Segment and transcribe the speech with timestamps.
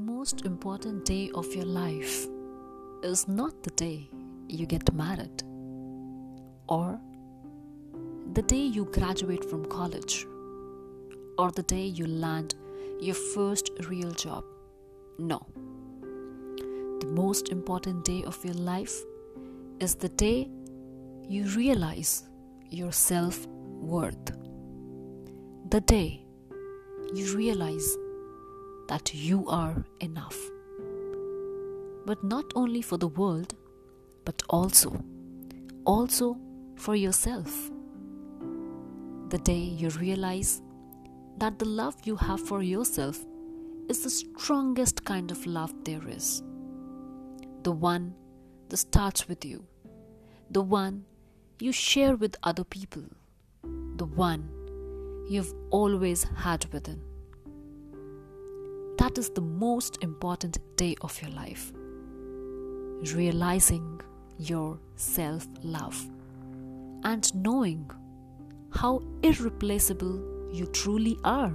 [0.00, 2.26] most important day of your life
[3.02, 4.08] is not the day
[4.48, 5.42] you get married
[6.68, 6.98] or
[8.32, 10.26] the day you graduate from college
[11.38, 12.54] or the day you land
[13.00, 14.44] your first real job.
[15.18, 15.46] No.
[17.00, 18.94] The most important day of your life
[19.80, 20.48] is the day
[21.28, 22.28] you realize
[22.70, 24.32] your self worth.
[25.68, 26.24] The day
[27.14, 27.96] you realize
[28.90, 30.36] that you are enough.
[32.06, 33.54] But not only for the world,
[34.24, 35.00] but also,
[35.84, 36.36] also
[36.74, 37.70] for yourself.
[39.28, 40.60] The day you realize
[41.38, 43.16] that the love you have for yourself
[43.88, 46.42] is the strongest kind of love there is.
[47.62, 48.12] The one
[48.70, 49.64] that starts with you,
[50.50, 51.04] the one
[51.60, 53.04] you share with other people,
[53.94, 54.50] the one
[55.28, 57.00] you've always had within
[59.10, 61.72] that is the most important day of your life.
[63.12, 64.00] Realizing
[64.38, 66.08] your self love
[67.02, 67.90] and knowing
[68.70, 71.52] how irreplaceable you truly are.